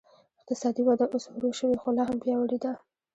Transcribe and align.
اقتصادي 0.39 0.81
وده 0.85 1.05
اوس 1.13 1.25
ورو 1.29 1.51
شوې 1.59 1.77
خو 1.81 1.89
لا 1.97 2.03
هم 2.07 2.17
پیاوړې 2.23 2.57
ده. 2.63 2.71